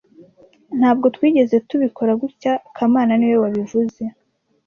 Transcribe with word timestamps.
Ntabwo 0.79 1.05
twigeze 1.15 1.55
tubikora 1.69 2.11
gutya 2.21 2.53
kamana 2.75 3.13
niwe 3.15 3.37
wabivuze 3.43 4.03